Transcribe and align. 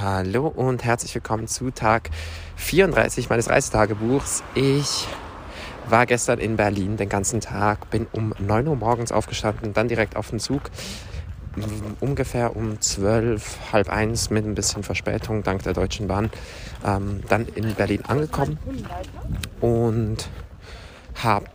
Hallo 0.00 0.46
und 0.46 0.84
herzlich 0.84 1.12
willkommen 1.16 1.48
zu 1.48 1.72
Tag 1.72 2.10
34 2.54 3.30
meines 3.30 3.50
Reisetagebuchs. 3.50 4.44
Ich 4.54 5.08
war 5.88 6.06
gestern 6.06 6.38
in 6.38 6.54
Berlin 6.54 6.96
den 6.96 7.08
ganzen 7.08 7.40
Tag, 7.40 7.90
bin 7.90 8.06
um 8.12 8.32
9 8.38 8.68
Uhr 8.68 8.76
morgens 8.76 9.10
aufgestanden, 9.10 9.72
dann 9.72 9.88
direkt 9.88 10.14
auf 10.14 10.30
den 10.30 10.38
Zug. 10.38 10.70
Ungefähr 11.98 12.54
um 12.54 12.80
12, 12.80 13.72
halb 13.72 13.88
eins 13.88 14.30
mit 14.30 14.46
ein 14.46 14.54
bisschen 14.54 14.84
Verspätung 14.84 15.42
dank 15.42 15.64
der 15.64 15.72
Deutschen 15.72 16.06
Bahn. 16.06 16.30
Ähm, 16.86 17.22
dann 17.28 17.48
in 17.48 17.74
Berlin 17.74 18.04
angekommen 18.06 18.56
und 19.60 20.28
habe 21.16 21.46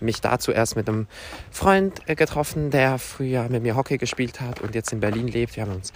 mich 0.00 0.20
da 0.20 0.40
zuerst 0.40 0.74
mit 0.74 0.88
einem 0.88 1.06
Freund 1.52 2.04
getroffen, 2.06 2.72
der 2.72 2.98
früher 2.98 3.48
mit 3.48 3.62
mir 3.62 3.76
Hockey 3.76 3.96
gespielt 3.96 4.40
hat 4.40 4.60
und 4.60 4.74
jetzt 4.74 4.92
in 4.92 4.98
Berlin 4.98 5.28
lebt. 5.28 5.54
Wir 5.54 5.62
haben 5.62 5.76
uns 5.76 5.92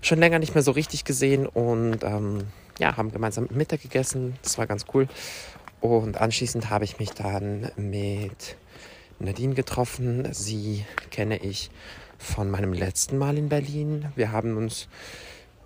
schon 0.00 0.18
länger 0.18 0.38
nicht 0.38 0.54
mehr 0.54 0.62
so 0.62 0.72
richtig 0.72 1.04
gesehen 1.04 1.46
und 1.46 2.02
ähm, 2.02 2.44
ja, 2.78 2.96
haben 2.96 3.10
gemeinsam 3.10 3.48
Mittag 3.50 3.82
gegessen. 3.82 4.36
Das 4.42 4.58
war 4.58 4.66
ganz 4.66 4.86
cool. 4.94 5.08
Und 5.80 6.20
anschließend 6.20 6.70
habe 6.70 6.84
ich 6.84 6.98
mich 6.98 7.10
dann 7.10 7.70
mit 7.76 8.56
Nadine 9.18 9.54
getroffen. 9.54 10.28
Sie 10.32 10.84
kenne 11.10 11.38
ich 11.38 11.70
von 12.18 12.50
meinem 12.50 12.72
letzten 12.72 13.18
Mal 13.18 13.38
in 13.38 13.48
Berlin. 13.48 14.06
Wir 14.16 14.32
haben 14.32 14.56
uns 14.56 14.88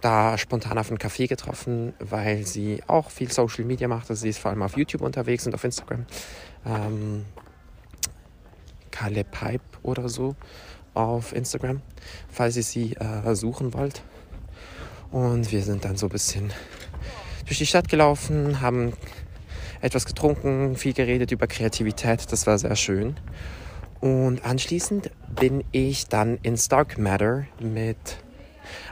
da 0.00 0.36
spontan 0.36 0.78
auf 0.78 0.88
einen 0.88 0.98
Café 0.98 1.28
getroffen, 1.28 1.94
weil 1.98 2.44
sie 2.46 2.82
auch 2.86 3.10
viel 3.10 3.30
Social 3.30 3.64
Media 3.64 3.88
macht. 3.88 4.10
Also 4.10 4.22
sie 4.22 4.30
ist 4.30 4.38
vor 4.38 4.50
allem 4.50 4.62
auf 4.62 4.76
YouTube 4.76 5.02
unterwegs 5.02 5.46
und 5.46 5.54
auf 5.54 5.64
Instagram. 5.64 6.06
Ähm, 6.66 7.24
Kalle 8.90 9.24
Pipe 9.24 9.64
oder 9.82 10.08
so 10.08 10.36
auf 10.92 11.32
Instagram, 11.32 11.80
falls 12.28 12.56
ihr 12.56 12.62
sie 12.62 12.94
äh, 12.94 13.34
suchen 13.34 13.72
wollt. 13.72 14.02
Und 15.12 15.52
wir 15.52 15.62
sind 15.62 15.84
dann 15.84 15.96
so 15.96 16.06
ein 16.06 16.10
bisschen 16.10 16.52
durch 17.46 17.58
die 17.58 17.66
Stadt 17.66 17.88
gelaufen, 17.88 18.60
haben 18.60 18.94
etwas 19.82 20.06
getrunken, 20.06 20.74
viel 20.76 20.94
geredet 20.94 21.32
über 21.32 21.46
Kreativität. 21.46 22.32
Das 22.32 22.46
war 22.46 22.58
sehr 22.58 22.76
schön. 22.76 23.16
Und 24.00 24.44
anschließend 24.44 25.10
bin 25.38 25.62
ich 25.70 26.08
dann 26.08 26.38
in 26.42 26.56
Stark 26.56 26.98
Matter 26.98 27.46
mit 27.60 27.98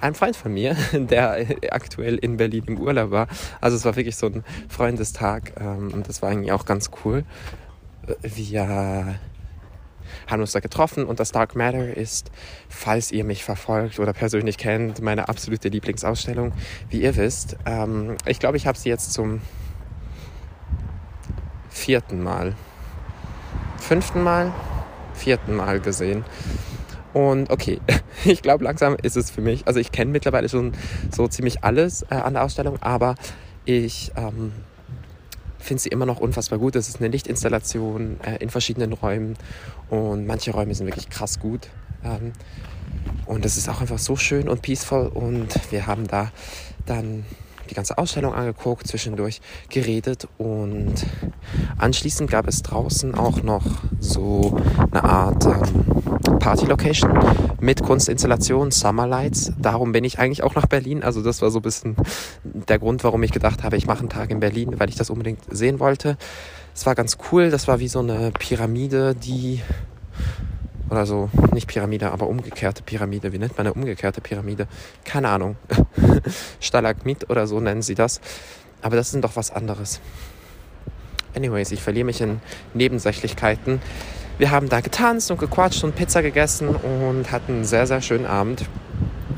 einem 0.00 0.14
Freund 0.14 0.36
von 0.36 0.54
mir, 0.54 0.76
der 0.92 1.46
aktuell 1.70 2.16
in 2.16 2.38
Berlin 2.38 2.64
im 2.66 2.80
Urlaub 2.80 3.10
war. 3.10 3.28
Also 3.60 3.76
es 3.76 3.84
war 3.84 3.94
wirklich 3.94 4.16
so 4.16 4.26
ein 4.26 4.44
Freundestag 4.68 5.52
ähm, 5.60 5.92
und 5.92 6.08
das 6.08 6.22
war 6.22 6.30
eigentlich 6.30 6.52
auch 6.52 6.64
ganz 6.64 6.90
cool. 7.04 7.24
Wir 8.22 9.16
haben 10.26 10.40
uns 10.40 10.52
da 10.52 10.60
getroffen 10.60 11.04
und 11.04 11.20
das 11.20 11.32
Dark 11.32 11.56
Matter 11.56 11.96
ist, 11.96 12.30
falls 12.68 13.12
ihr 13.12 13.24
mich 13.24 13.44
verfolgt 13.44 13.98
oder 13.98 14.12
persönlich 14.12 14.58
kennt, 14.58 15.00
meine 15.00 15.28
absolute 15.28 15.68
Lieblingsausstellung. 15.68 16.52
Wie 16.88 17.02
ihr 17.02 17.16
wisst, 17.16 17.56
ähm, 17.66 18.16
ich 18.26 18.38
glaube, 18.38 18.56
ich 18.56 18.66
habe 18.66 18.78
sie 18.78 18.88
jetzt 18.88 19.12
zum 19.12 19.40
vierten 21.70 22.22
Mal, 22.22 22.54
fünften 23.78 24.22
Mal, 24.22 24.52
vierten 25.14 25.54
Mal 25.54 25.80
gesehen. 25.80 26.24
Und 27.12 27.50
okay, 27.50 27.80
ich 28.24 28.42
glaube, 28.42 28.64
langsam 28.64 28.96
ist 29.00 29.16
es 29.16 29.30
für 29.30 29.40
mich, 29.40 29.66
also 29.66 29.80
ich 29.80 29.92
kenne 29.92 30.10
mittlerweile 30.10 30.48
schon 30.48 30.72
so 31.10 31.28
ziemlich 31.28 31.64
alles 31.64 32.02
äh, 32.10 32.14
an 32.14 32.34
der 32.34 32.44
Ausstellung, 32.44 32.78
aber 32.82 33.14
ich 33.64 34.12
ähm, 34.16 34.52
finde 35.66 35.82
sie 35.82 35.88
immer 35.88 36.06
noch 36.06 36.20
unfassbar 36.20 36.58
gut. 36.58 36.76
Es 36.76 36.88
ist 36.88 37.00
eine 37.00 37.08
Lichtinstallation 37.08 38.18
äh, 38.24 38.36
in 38.36 38.50
verschiedenen 38.50 38.92
Räumen 38.92 39.36
und 39.90 40.26
manche 40.26 40.52
Räume 40.52 40.74
sind 40.74 40.86
wirklich 40.86 41.10
krass 41.10 41.38
gut. 41.38 41.68
Ähm, 42.04 42.32
und 43.26 43.44
es 43.44 43.56
ist 43.56 43.68
auch 43.68 43.80
einfach 43.80 43.98
so 43.98 44.16
schön 44.16 44.48
und 44.48 44.62
peaceful 44.62 45.08
und 45.08 45.48
wir 45.70 45.86
haben 45.86 46.06
da 46.06 46.30
dann 46.86 47.24
die 47.66 47.74
ganze 47.74 47.98
Ausstellung 47.98 48.34
angeguckt, 48.34 48.86
zwischendurch 48.86 49.40
geredet 49.68 50.28
und 50.38 50.94
anschließend 51.78 52.30
gab 52.30 52.48
es 52.48 52.62
draußen 52.62 53.14
auch 53.14 53.42
noch 53.42 53.64
so 54.00 54.56
eine 54.90 55.04
Art 55.04 55.44
ähm, 55.46 56.38
Party-Location 56.38 57.18
mit 57.60 57.82
Kunstinstallation, 57.82 58.70
Summer 58.70 59.06
Lights. 59.06 59.52
Darum 59.58 59.92
bin 59.92 60.04
ich 60.04 60.18
eigentlich 60.18 60.42
auch 60.42 60.54
nach 60.54 60.66
Berlin. 60.66 61.02
Also 61.02 61.22
das 61.22 61.42
war 61.42 61.50
so 61.50 61.58
ein 61.58 61.62
bisschen 61.62 61.96
der 62.44 62.78
Grund, 62.78 63.02
warum 63.04 63.22
ich 63.22 63.32
gedacht 63.32 63.62
habe, 63.62 63.76
ich 63.76 63.86
mache 63.86 64.00
einen 64.00 64.10
Tag 64.10 64.30
in 64.30 64.40
Berlin, 64.40 64.78
weil 64.78 64.88
ich 64.88 64.96
das 64.96 65.10
unbedingt 65.10 65.40
sehen 65.50 65.80
wollte. 65.80 66.16
Es 66.74 66.86
war 66.86 66.94
ganz 66.94 67.16
cool. 67.30 67.50
Das 67.50 67.68
war 67.68 67.80
wie 67.80 67.88
so 67.88 68.00
eine 68.00 68.30
Pyramide, 68.32 69.14
die 69.14 69.62
oder 70.88 71.06
so, 71.06 71.30
nicht 71.52 71.66
Pyramide, 71.66 72.12
aber 72.12 72.28
umgekehrte 72.28 72.82
Pyramide. 72.82 73.32
Wie 73.32 73.38
nennt 73.38 73.56
man 73.56 73.66
eine 73.66 73.74
umgekehrte 73.74 74.20
Pyramide? 74.20 74.68
Keine 75.04 75.28
Ahnung. 75.28 75.56
Stalagmit 76.60 77.28
oder 77.30 77.46
so 77.46 77.60
nennen 77.60 77.82
sie 77.82 77.94
das. 77.94 78.20
Aber 78.82 78.96
das 78.96 79.12
ist 79.12 79.24
doch 79.24 79.36
was 79.36 79.50
anderes. 79.50 80.00
Anyways, 81.34 81.72
ich 81.72 81.82
verliere 81.82 82.06
mich 82.06 82.20
in 82.20 82.40
Nebensächlichkeiten. 82.74 83.80
Wir 84.38 84.50
haben 84.50 84.68
da 84.68 84.80
getanzt 84.80 85.30
und 85.30 85.38
gequatscht 85.38 85.82
und 85.82 85.96
Pizza 85.96 86.22
gegessen 86.22 86.68
und 86.68 87.30
hatten 87.32 87.52
einen 87.52 87.64
sehr, 87.64 87.86
sehr 87.86 88.00
schönen 88.00 88.26
Abend. 88.26 88.64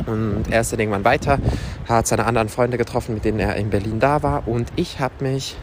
Und 0.06 0.44
er 0.50 0.60
ist 0.60 0.72
dann 0.72 0.80
irgendwann 0.80 1.04
weiter, 1.04 1.38
hat 1.88 2.06
seine 2.06 2.26
anderen 2.26 2.48
Freunde 2.48 2.78
getroffen, 2.78 3.14
mit 3.14 3.24
denen 3.24 3.40
er 3.40 3.56
in 3.56 3.70
Berlin 3.70 4.00
da 4.00 4.22
war. 4.22 4.48
Und 4.48 4.72
ich 4.76 5.00
habe 5.00 5.24
mich 5.24 5.56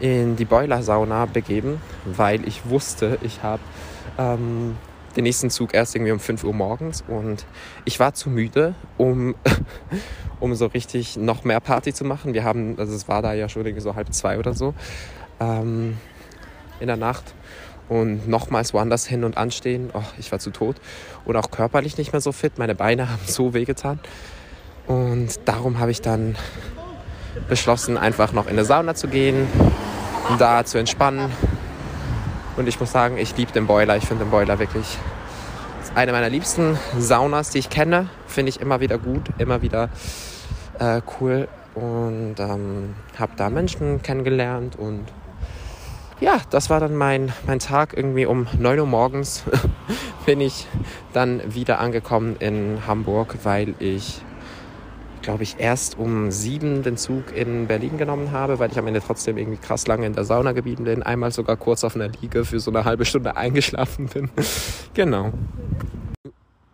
in 0.00 0.36
die 0.36 0.44
Boiler-Sauna 0.44 1.26
begeben, 1.26 1.80
weil 2.04 2.46
ich 2.48 2.68
wusste, 2.68 3.18
ich 3.22 3.42
habe 3.42 3.62
ähm, 4.18 4.76
den 5.16 5.24
nächsten 5.24 5.50
Zug 5.50 5.74
erst 5.74 5.94
irgendwie 5.94 6.12
um 6.12 6.20
5 6.20 6.44
Uhr 6.44 6.52
morgens 6.52 7.04
und 7.06 7.46
ich 7.84 8.00
war 8.00 8.14
zu 8.14 8.30
müde, 8.30 8.74
um, 8.98 9.34
um 10.40 10.54
so 10.54 10.66
richtig 10.66 11.16
noch 11.16 11.44
mehr 11.44 11.60
Party 11.60 11.92
zu 11.92 12.04
machen. 12.04 12.34
Wir 12.34 12.44
haben, 12.44 12.78
also 12.78 12.94
es 12.94 13.08
war 13.08 13.22
da 13.22 13.32
ja 13.32 13.48
schon 13.48 13.64
irgendwie 13.64 13.82
so 13.82 13.94
halb 13.94 14.12
zwei 14.12 14.38
oder 14.38 14.54
so 14.54 14.74
ähm, 15.40 15.96
in 16.80 16.86
der 16.86 16.96
Nacht 16.96 17.34
und 17.88 18.28
nochmals 18.28 18.74
woanders 18.74 19.06
hin 19.06 19.24
und 19.24 19.36
anstehen. 19.36 19.90
Oh, 19.92 20.02
ich 20.18 20.32
war 20.32 20.38
zu 20.38 20.50
tot 20.50 20.76
und 21.24 21.36
auch 21.36 21.50
körperlich 21.50 21.98
nicht 21.98 22.12
mehr 22.12 22.20
so 22.20 22.32
fit. 22.32 22.58
Meine 22.58 22.74
Beine 22.74 23.08
haben 23.10 23.22
so 23.26 23.54
wehgetan 23.54 24.00
und 24.86 25.40
darum 25.44 25.78
habe 25.78 25.90
ich 25.90 26.00
dann 26.00 26.36
beschlossen, 27.48 27.98
einfach 27.98 28.32
noch 28.32 28.46
in 28.46 28.52
eine 28.52 28.64
Sauna 28.64 28.94
zu 28.94 29.08
gehen, 29.08 29.46
da 30.38 30.64
zu 30.64 30.78
entspannen 30.78 31.30
und 32.56 32.68
ich 32.68 32.78
muss 32.78 32.92
sagen, 32.92 33.18
ich 33.18 33.36
liebe 33.36 33.52
den 33.52 33.66
Boiler. 33.66 33.96
Ich 33.96 34.06
finde 34.06 34.24
den 34.24 34.30
Boiler 34.30 34.58
wirklich 34.58 34.98
eine 35.94 36.12
meiner 36.12 36.28
liebsten 36.28 36.78
Saunas, 36.98 37.50
die 37.50 37.58
ich 37.58 37.70
kenne. 37.70 38.08
Finde 38.26 38.50
ich 38.50 38.60
immer 38.60 38.80
wieder 38.80 38.98
gut, 38.98 39.22
immer 39.38 39.62
wieder 39.62 39.90
äh, 40.78 41.00
cool. 41.20 41.48
Und 41.74 42.36
ähm, 42.38 42.94
habe 43.18 43.32
da 43.36 43.50
Menschen 43.50 44.02
kennengelernt. 44.02 44.76
Und 44.76 45.04
ja, 46.20 46.40
das 46.50 46.70
war 46.70 46.80
dann 46.80 46.94
mein, 46.94 47.32
mein 47.46 47.58
Tag. 47.58 47.94
Irgendwie 47.96 48.26
um 48.26 48.46
9 48.58 48.80
Uhr 48.80 48.86
morgens 48.86 49.44
bin 50.26 50.40
ich 50.40 50.66
dann 51.12 51.54
wieder 51.54 51.80
angekommen 51.80 52.36
in 52.38 52.78
Hamburg, 52.86 53.36
weil 53.42 53.74
ich 53.78 54.22
glaube 55.24 55.42
ich, 55.42 55.56
erst 55.58 55.98
um 55.98 56.30
sieben 56.30 56.82
den 56.82 56.96
Zug 56.96 57.34
in 57.34 57.66
Berlin 57.66 57.98
genommen 57.98 58.30
habe, 58.30 58.58
weil 58.58 58.70
ich 58.70 58.78
am 58.78 58.86
Ende 58.86 59.00
trotzdem 59.00 59.38
irgendwie 59.38 59.56
krass 59.56 59.86
lange 59.86 60.06
in 60.06 60.12
der 60.12 60.24
Sauna 60.24 60.52
geblieben 60.52 60.84
bin. 60.84 61.02
Einmal 61.02 61.32
sogar 61.32 61.56
kurz 61.56 61.82
auf 61.82 61.96
einer 61.96 62.08
Liege 62.08 62.44
für 62.44 62.60
so 62.60 62.70
eine 62.70 62.84
halbe 62.84 63.04
Stunde 63.04 63.36
eingeschlafen 63.36 64.06
bin. 64.06 64.30
genau. 64.92 65.32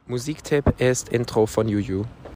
Musiktipp 0.07 0.65
ist 0.79 1.09
Intro 1.09 1.47
von 1.47 1.69
Juju. 1.69 2.05